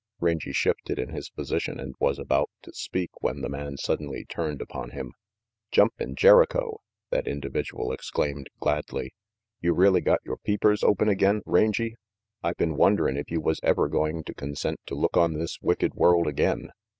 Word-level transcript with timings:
Rangy 0.19 0.51
shifted 0.51 0.97
in 0.97 1.09
his 1.09 1.29
position 1.29 1.79
and 1.79 1.93
was 1.99 2.17
about 2.17 2.49
to 2.63 2.73
speak, 2.73 3.11
when 3.19 3.41
the 3.41 3.49
man 3.49 3.77
suddenly 3.77 4.25
turned 4.25 4.59
upon 4.59 4.89
him. 4.89 5.11
"Jumpin* 5.71 6.15
Jericho!" 6.15 6.79
that 7.11 7.27
individual 7.27 7.91
exclaimed 7.91 8.49
gladly. 8.59 9.13
"You 9.59 9.73
really 9.75 10.01
got 10.01 10.25
yore 10.25 10.37
peepers 10.37 10.81
open 10.81 11.07
again, 11.07 11.43
Rangy? 11.45 11.97
I 12.41 12.53
been 12.53 12.77
wonderin' 12.77 13.15
if 13.15 13.29
you 13.29 13.41
was 13.41 13.59
ever 13.61 13.87
going 13.87 14.23
to 14.23 14.33
consent 14.33 14.79
to 14.87 14.95
look 14.95 15.15
on 15.17 15.33
this 15.33 15.59
wicked 15.61 15.93
world 15.93 16.25
again. 16.25 16.71